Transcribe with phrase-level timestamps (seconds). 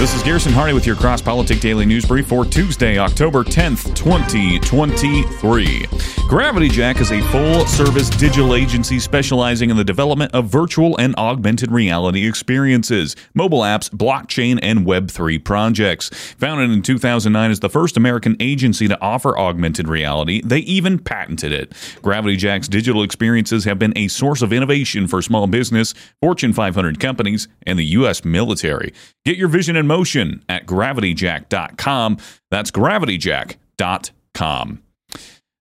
[0.00, 6.19] This is Garrison Hardie with your CrossPolitic Daily News Brief for Tuesday, October 10th, 2023.
[6.30, 11.12] Gravity Jack is a full service digital agency specializing in the development of virtual and
[11.16, 16.08] augmented reality experiences, mobile apps, blockchain, and Web3 projects.
[16.38, 21.50] Founded in 2009 as the first American agency to offer augmented reality, they even patented
[21.50, 21.72] it.
[22.00, 27.00] Gravity Jack's digital experiences have been a source of innovation for small business, Fortune 500
[27.00, 28.24] companies, and the U.S.
[28.24, 28.94] military.
[29.24, 32.18] Get your vision in motion at gravityjack.com.
[32.52, 34.82] That's gravityjack.com.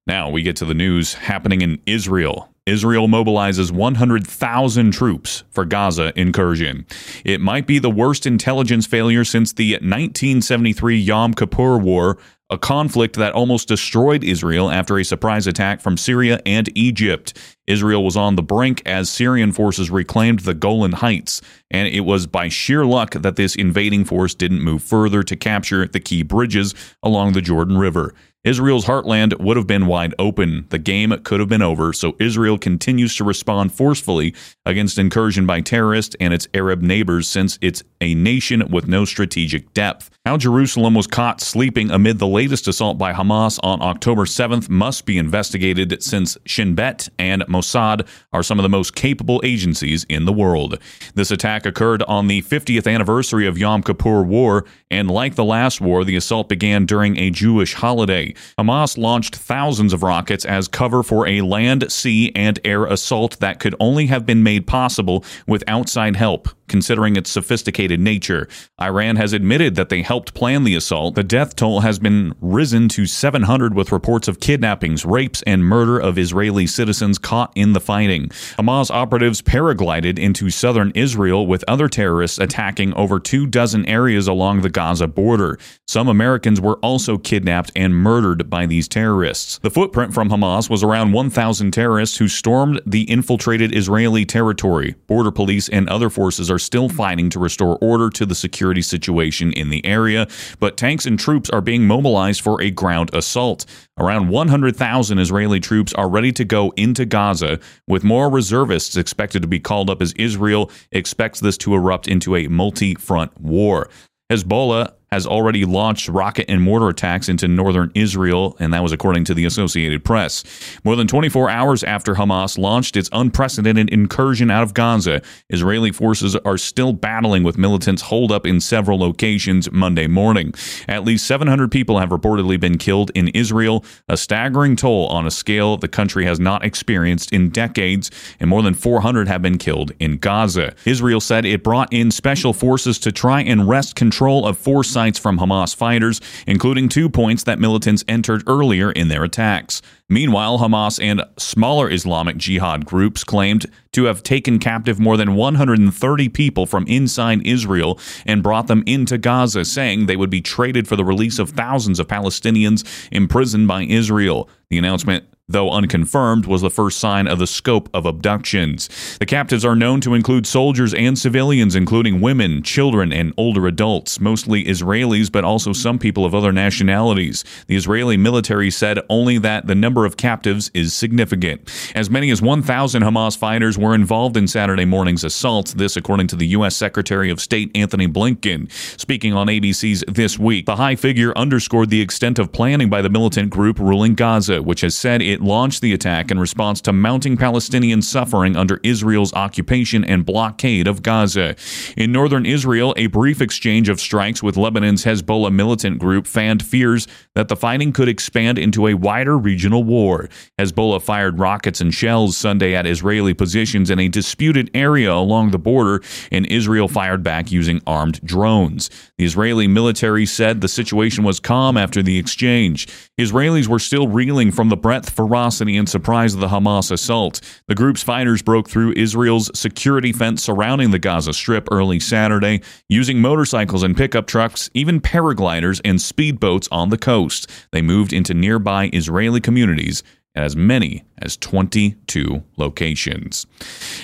[0.09, 2.51] Now we get to the news happening in Israel.
[2.65, 6.87] Israel mobilizes 100,000 troops for Gaza incursion.
[7.23, 12.17] It might be the worst intelligence failure since the 1973 Yom Kippur War,
[12.49, 17.37] a conflict that almost destroyed Israel after a surprise attack from Syria and Egypt.
[17.67, 21.39] Israel was on the brink as Syrian forces reclaimed the Golan Heights,
[21.69, 25.87] and it was by sheer luck that this invading force didn't move further to capture
[25.87, 28.15] the key bridges along the Jordan River.
[28.45, 30.65] Israel's heartland would have been wide open.
[30.69, 34.33] The game could have been over, so Israel continues to respond forcefully
[34.65, 39.73] against incursion by terrorists and its Arab neighbors since it's a nation with no strategic
[39.73, 40.09] depth.
[40.25, 45.05] How Jerusalem was caught sleeping amid the latest assault by Hamas on October 7th must
[45.05, 50.23] be investigated since Shin Bet and Mossad are some of the most capable agencies in
[50.23, 50.79] the world.
[51.13, 55.81] This attack occurred on the 50th anniversary of Yom Kippur War, and like the last
[55.81, 58.28] war, the assault began during a Jewish holiday.
[58.57, 63.59] Hamas launched thousands of rockets as cover for a land, sea, and air assault that
[63.59, 68.47] could only have been made possible with outside help, considering its sophisticated nature.
[68.81, 71.15] Iran has admitted that they helped plan the assault.
[71.15, 75.99] The death toll has been risen to 700 with reports of kidnappings, rapes, and murder
[75.99, 78.29] of Israeli citizens caught in the fighting.
[78.57, 84.61] Hamas operatives paraglided into southern Israel with other terrorists attacking over two dozen areas along
[84.61, 85.57] the Gaza border.
[85.87, 89.59] Some Americans were also kidnapped and murdered by these terrorists.
[89.59, 94.95] The footprint from Hamas was around 1,000 terrorists who stormed the infiltrated Israeli territory.
[95.07, 99.53] Border police and other forces are still fighting to restore order to the security situation
[99.53, 100.27] in the area,
[100.59, 103.65] but tanks and troops are being mobilized for a ground assault.
[103.97, 109.47] Around 100,000 Israeli troops are ready to go into Gaza, with more reservists expected to
[109.47, 113.89] be called up as Israel expects this to erupt into a multi front war.
[114.29, 119.23] Hezbollah has already launched rocket and mortar attacks into northern Israel, and that was according
[119.25, 120.43] to the Associated Press.
[120.83, 126.35] More than 24 hours after Hamas launched its unprecedented incursion out of Gaza, Israeli forces
[126.37, 130.53] are still battling with militants holed up in several locations Monday morning.
[130.87, 135.31] At least 700 people have reportedly been killed in Israel, a staggering toll on a
[135.31, 139.91] scale the country has not experienced in decades, and more than 400 have been killed
[139.99, 140.73] in Gaza.
[140.85, 145.39] Israel said it brought in special forces to try and wrest control of four from
[145.39, 149.81] Hamas fighters, including two points that militants entered earlier in their attacks.
[150.09, 156.29] Meanwhile, Hamas and smaller Islamic Jihad groups claimed to have taken captive more than 130
[156.29, 160.95] people from inside Israel and brought them into Gaza, saying they would be traded for
[160.95, 164.49] the release of thousands of Palestinians imprisoned by Israel.
[164.69, 169.17] The announcement though unconfirmed, was the first sign of the scope of abductions.
[169.19, 174.19] The captives are known to include soldiers and civilians, including women, children, and older adults,
[174.19, 177.43] mostly Israelis, but also some people of other nationalities.
[177.67, 181.69] The Israeli military said only that the number of captives is significant.
[181.95, 186.35] As many as 1,000 Hamas fighters were involved in Saturday morning's assault, this according to
[186.35, 186.75] the U.S.
[186.75, 188.71] Secretary of State Antony Blinken.
[188.99, 193.09] Speaking on ABC's This Week, the high figure underscored the extent of planning by the
[193.09, 197.37] militant group ruling Gaza, which has said it launched the attack in response to mounting
[197.37, 201.55] Palestinian suffering under Israel's occupation and blockade of Gaza.
[201.97, 207.07] In northern Israel, a brief exchange of strikes with Lebanon's Hezbollah militant group fanned fears
[207.35, 210.29] that the fighting could expand into a wider regional war.
[210.57, 215.59] Hezbollah fired rockets and shells Sunday at Israeli positions in a disputed area along the
[215.59, 216.01] border,
[216.31, 218.89] and Israel fired back using armed drones.
[219.17, 222.87] The Israeli military said the situation was calm after the exchange.
[223.19, 227.39] Israelis were still reeling from the breadth, ferocity, and surprise of the Hamas assault.
[227.67, 233.21] The group's fighters broke through Israel's security fence surrounding the Gaza Strip early Saturday, using
[233.21, 237.47] motorcycles and pickup trucks, even paragliders and speedboats on the coast.
[237.71, 240.01] They moved into nearby Israeli communities
[240.35, 243.45] as many as 22 locations.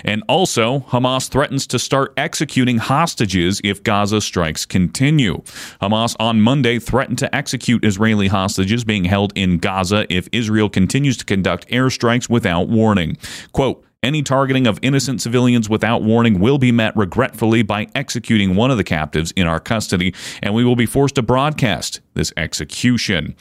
[0.03, 5.41] And also, Hamas threatens to start executing hostages if Gaza strikes continue.
[5.81, 11.17] Hamas on Monday threatened to execute Israeli hostages being held in Gaza if Israel continues
[11.17, 13.17] to conduct airstrikes without warning.
[13.51, 18.71] Quote, Any targeting of innocent civilians without warning will be met regretfully by executing one
[18.71, 23.35] of the captives in our custody, and we will be forced to broadcast this execution.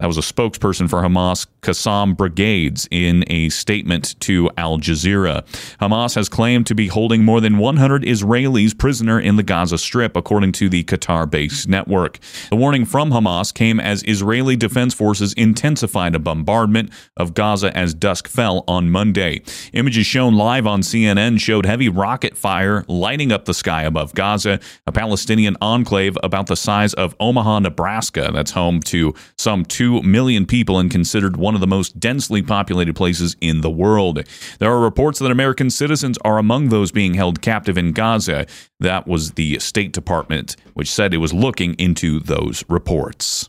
[0.00, 5.44] That was a spokesperson for Hamas, Qassam Brigades, in a statement to Al Jazeera.
[5.80, 10.14] Hamas has claimed to be holding more than 100 Israelis prisoner in the Gaza Strip,
[10.14, 12.20] according to the Qatar based network.
[12.48, 17.92] The warning from Hamas came as Israeli defense forces intensified a bombardment of Gaza as
[17.92, 19.42] dusk fell on Monday.
[19.72, 24.60] Images shown live on CNN showed heavy rocket fire lighting up the sky above Gaza,
[24.86, 30.02] a Palestinian enclave about the size of Omaha, Nebraska, that's home to some 2 2
[30.02, 34.22] million people and considered one of the most densely populated places in the world.
[34.58, 38.46] There are reports that American citizens are among those being held captive in Gaza.
[38.80, 43.48] That was the State Department, which said it was looking into those reports.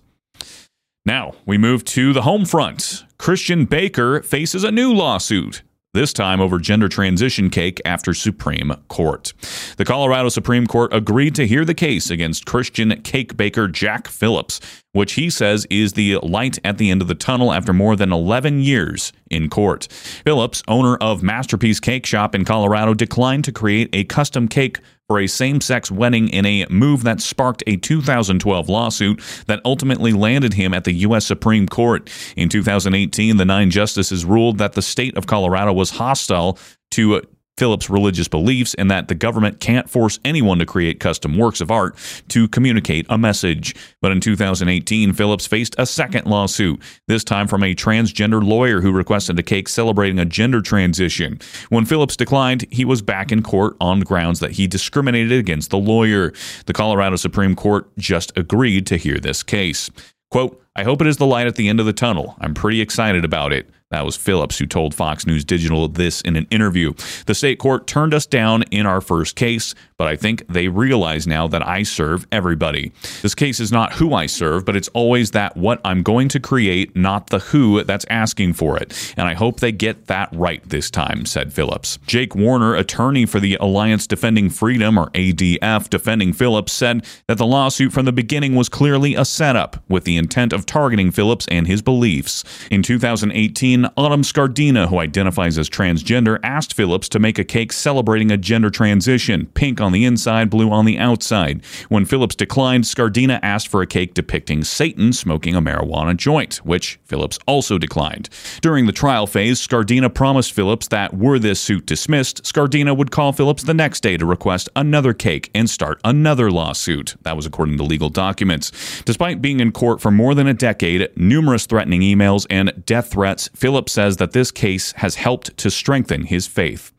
[1.06, 3.04] Now, we move to the home front.
[3.18, 5.62] Christian Baker faces a new lawsuit
[5.94, 9.34] this time over gender transition cake after Supreme Court.
[9.78, 14.60] The Colorado Supreme Court agreed to hear the case against Christian cake baker Jack Phillips,
[14.92, 18.12] which he says is the light at the end of the tunnel after more than
[18.12, 19.88] 11 years in court.
[19.92, 25.20] Phillips, owner of Masterpiece Cake Shop in Colorado, declined to create a custom cake for
[25.20, 30.54] a same sex wedding in a move that sparked a 2012 lawsuit that ultimately landed
[30.54, 31.26] him at the U.S.
[31.26, 32.12] Supreme Court.
[32.38, 36.60] In 2018, the nine justices ruled that the state of Colorado was hostile
[36.92, 37.24] to
[37.60, 41.70] Phillips' religious beliefs and that the government can't force anyone to create custom works of
[41.70, 41.96] art
[42.30, 43.76] to communicate a message.
[44.02, 48.94] But in 2018, Phillips faced a second lawsuit, this time from a transgender lawyer who
[48.94, 51.40] requested a cake celebrating a gender transition.
[51.68, 55.78] When Phillips declined, he was back in court on grounds that he discriminated against the
[55.78, 56.32] lawyer.
[56.66, 59.90] The Colorado Supreme Court just agreed to hear this case.
[60.32, 62.38] Quote, I hope it is the light at the end of the tunnel.
[62.40, 63.70] I'm pretty excited about it.
[63.92, 66.94] That was Phillips who told Fox News Digital this in an interview.
[67.26, 71.26] The state court turned us down in our first case, but I think they realize
[71.26, 72.92] now that I serve everybody.
[73.24, 76.40] This case is not who I serve, but it's always that what I'm going to
[76.40, 79.16] create, not the who that's asking for it.
[79.18, 81.98] And I hope they get that right this time, said Phillips.
[82.06, 87.46] Jake Warner, attorney for the Alliance Defending Freedom, or ADF, defending Phillips, said that the
[87.48, 91.66] lawsuit from the beginning was clearly a setup with the intent of targeting Phillips and
[91.66, 92.44] his beliefs.
[92.70, 98.31] In 2018, Autumn Scardina, who identifies as transgender, asked Phillips to make a cake celebrating
[98.31, 101.64] a gender transition, pink on the inside, blue on the outside.
[101.90, 107.00] When Phillips declined, Scardina asked for a cake depicting Satan smoking a marijuana joint, which
[107.06, 108.30] Phillips also declined.
[108.62, 113.34] During the trial phase, Scardina promised Phillips that were this suit dismissed, Scardina would call
[113.34, 117.16] Phillips the next day to request another cake and start another lawsuit.
[117.22, 118.72] That was according to legal documents.
[119.06, 123.50] Despite being in court for more than a decade, numerous threatening emails, and death threats,
[123.56, 126.92] Phillips says that this case has helped to strengthen his faith.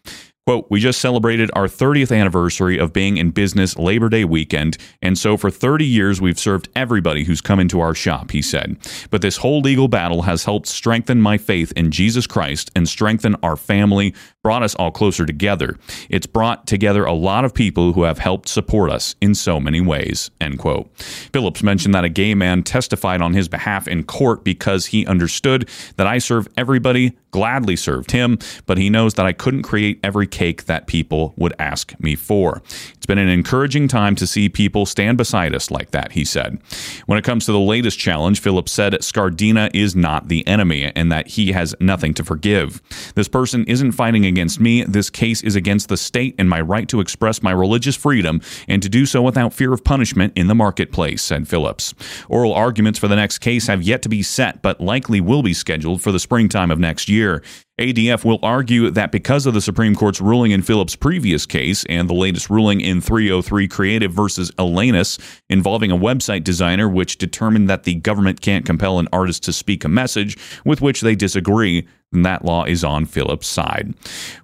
[0.46, 5.16] Quote, we just celebrated our 30th anniversary of being in business Labor Day weekend, and
[5.16, 8.76] so for 30 years we've served everybody who's come into our shop, he said.
[9.10, 13.36] But this whole legal battle has helped strengthen my faith in Jesus Christ and strengthen
[13.42, 15.76] our family, brought us all closer together.
[16.08, 19.80] It's brought together a lot of people who have helped support us in so many
[19.80, 20.90] ways, end quote.
[20.98, 25.68] Phillips mentioned that a gay man testified on his behalf in court because he understood
[25.96, 30.26] that I serve everybody, gladly served him, but he knows that I couldn't create every
[30.26, 32.62] cake that people would ask me for.
[32.94, 36.58] It's been an encouraging time to see people stand beside us like that, he said.
[37.06, 41.12] When it comes to the latest challenge, Phillips said Scardina is not the enemy and
[41.12, 42.80] that he has nothing to forgive.
[43.14, 44.84] This person isn't fighting against me.
[44.84, 48.82] This case is against the state and my right to express my religious freedom and
[48.82, 51.92] to do so without fear of punishment in the marketplace, said Phillips.
[52.28, 55.52] Oral arguments for the next case have yet to be set, but likely will be
[55.52, 57.42] scheduled for the springtime of next year.
[57.80, 62.10] ADF will argue that because of the Supreme Court's ruling in Phillips' previous case and
[62.10, 65.18] the latest ruling in 303 Creative versus Elenis
[65.48, 69.82] involving a website designer which determined that the government can't compel an artist to speak
[69.82, 73.94] a message with which they disagree, then that law is on Phillips' side.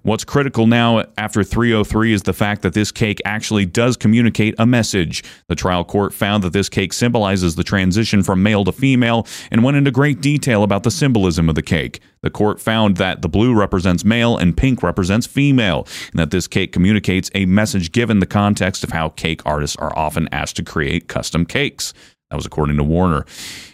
[0.03, 4.65] What's critical now after 303 is the fact that this cake actually does communicate a
[4.65, 5.23] message.
[5.47, 9.63] The trial court found that this cake symbolizes the transition from male to female and
[9.63, 11.99] went into great detail about the symbolism of the cake.
[12.21, 16.47] The court found that the blue represents male and pink represents female, and that this
[16.47, 20.63] cake communicates a message given the context of how cake artists are often asked to
[20.63, 21.93] create custom cakes.
[22.29, 23.25] That was according to Warner.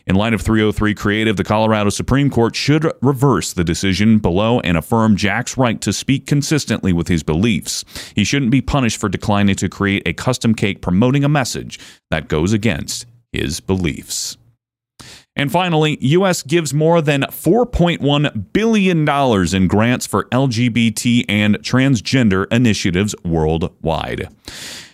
[0.06, 4.78] In light of 303 Creative, the Colorado Supreme Court should reverse the decision below and
[4.78, 7.84] affirm Jack's right to speak consistently with his beliefs.
[8.16, 11.80] He shouldn't be punished for declining to create a custom cake promoting a message
[12.12, 14.38] that goes against his beliefs.
[15.36, 19.10] And finally, US gives more than $4.1 billion
[19.56, 24.30] in grants for LGBT and transgender initiatives worldwide.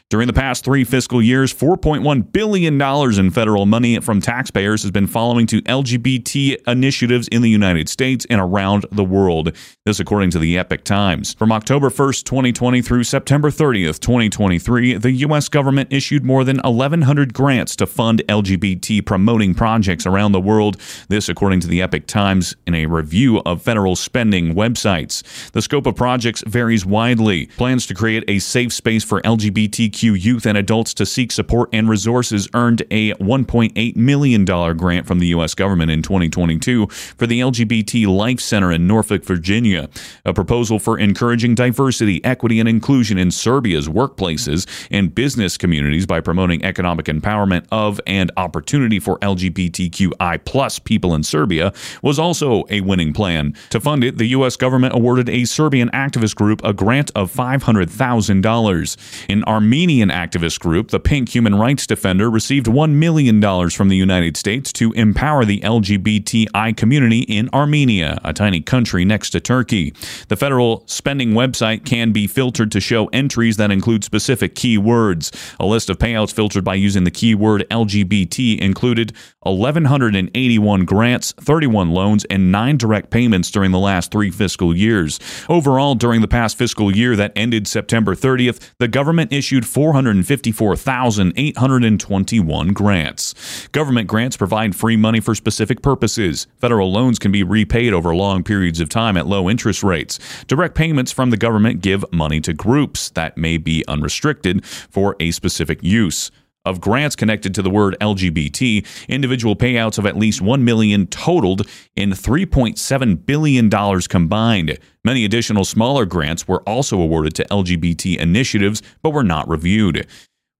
[0.09, 5.05] During the past three fiscal years, $4.1 billion in federal money from taxpayers has been
[5.05, 9.55] following to LGBT initiatives in the United States and around the world.
[9.85, 11.35] This, according to the Epoch Times.
[11.35, 15.47] From October 1st, 2020 through September 30th, 2023, the U.S.
[15.47, 20.77] government issued more than 1,100 grants to fund LGBT promoting projects around the world.
[21.09, 25.51] This, according to the Epoch Times, in a review of federal spending websites.
[25.51, 27.45] The scope of projects varies widely.
[27.45, 31.89] Plans to create a safe space for LGBTQ youth and adults to seek support and
[31.89, 35.53] resources earned a $1.8 million grant from the U.S.
[35.53, 39.89] government in 2022 for the LGBT Life Center in Norfolk, Virginia.
[40.25, 46.21] A proposal for encouraging diversity, equity, and inclusion in Serbia's workplaces and business communities by
[46.21, 52.81] promoting economic empowerment of and opportunity for LGBTQI plus people in Serbia was also a
[52.81, 53.53] winning plan.
[53.71, 54.55] To fund it, the U.S.
[54.55, 59.25] government awarded a Serbian activist group a grant of $500,000.
[59.29, 63.41] In Armenia, Armenian activist group, the Pink Human Rights Defender, received $1 million
[63.71, 69.31] from the United States to empower the LGBTI community in Armenia, a tiny country next
[69.31, 69.91] to Turkey.
[70.27, 75.31] The federal spending website can be filtered to show entries that include specific keywords.
[75.59, 82.25] A list of payouts filtered by using the keyword LGBT included 1,181 grants, 31 loans,
[82.25, 85.19] and 9 direct payments during the last three fiscal years.
[85.49, 93.69] Overall, during the past fiscal year that ended September 30th, the government issued 454,821 grants.
[93.71, 96.47] Government grants provide free money for specific purposes.
[96.57, 100.19] Federal loans can be repaid over long periods of time at low interest rates.
[100.47, 105.31] Direct payments from the government give money to groups that may be unrestricted for a
[105.31, 106.29] specific use
[106.65, 111.67] of grants connected to the word LGBT, individual payouts of at least 1 million totaled
[111.95, 114.77] in 3.7 billion dollars combined.
[115.03, 120.07] Many additional smaller grants were also awarded to LGBT initiatives but were not reviewed.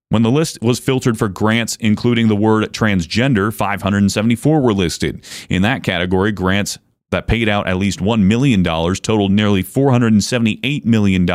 [0.10, 5.24] When the list was filtered for grants including the word transgender, 574 were listed.
[5.50, 6.80] In that category, grants
[7.12, 11.28] that paid out at least $1 million totaled nearly $478 million.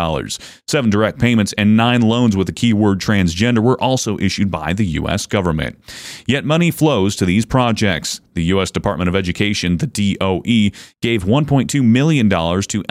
[0.66, 4.86] Seven direct payments and nine loans with the keyword transgender were also issued by the
[4.86, 5.26] U.S.
[5.26, 5.78] government.
[6.26, 8.20] Yet money flows to these projects.
[8.34, 8.70] The U.S.
[8.72, 12.82] Department of Education, the DOE, gave $1.2 million to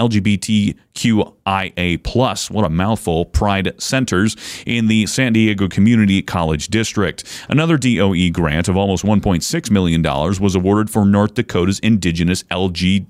[0.96, 7.26] LGBTQIA, plus, what a mouthful, Pride Centers in the San Diego Community College District.
[7.50, 13.06] Another DOE grant of almost $1.6 million was awarded for North Dakota's indigenous LG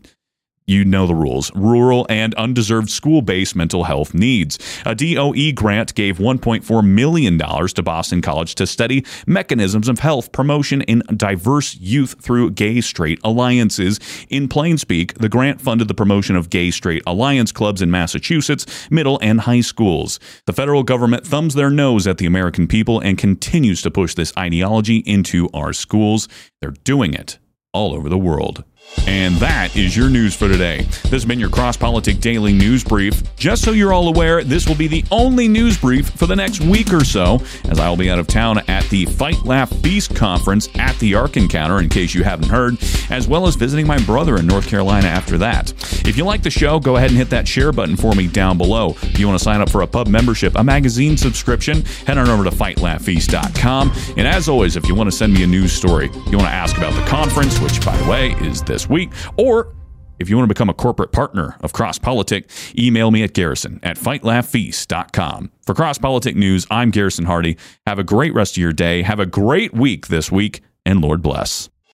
[0.66, 4.58] you know the rules rural and undeserved school based mental health needs.
[4.86, 10.82] A DOE grant gave $1.4 million to Boston College to study mechanisms of health promotion
[10.84, 14.00] in diverse youth through gay straight alliances.
[14.30, 18.66] In plain speak, the grant funded the promotion of gay straight alliance clubs in Massachusetts,
[18.90, 20.20] middle and high schools.
[20.46, 24.32] The federal government thumbs their nose at the American people and continues to push this
[24.38, 26.28] ideology into our schools.
[26.62, 27.38] They're doing it
[27.74, 28.64] all over the world.
[29.06, 30.82] And that is your news for today.
[30.84, 33.36] This has been your CrossPolitic Daily News Brief.
[33.36, 36.62] Just so you're all aware, this will be the only news brief for the next
[36.62, 40.16] week or so, as I will be out of town at the Fight Laugh Feast
[40.16, 42.78] conference at the Ark Encounter, in case you haven't heard,
[43.10, 45.72] as well as visiting my brother in North Carolina after that.
[46.08, 48.58] If you like the show, go ahead and hit that share button for me down
[48.58, 48.92] below.
[49.02, 52.30] If you want to sign up for a pub membership, a magazine subscription, head on
[52.30, 53.92] over to fightlaughfeast.com.
[54.18, 56.56] And as always, if you want to send me a news story, you want to
[56.56, 59.74] ask about the conference, which, by the way, is this week, or
[60.20, 62.46] if you want to become a corporate partner of CrossPolitic,
[62.78, 65.52] email me at garrison at fightlaughfeast.com.
[65.66, 67.58] For CrossPolitic News, I'm Garrison Hardie.
[67.86, 69.04] Have a great rest of your day.
[69.04, 71.70] Have a great week this week, and Lord bless.